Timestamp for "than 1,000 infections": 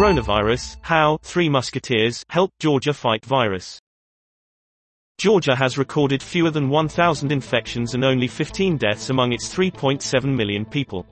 6.50-7.92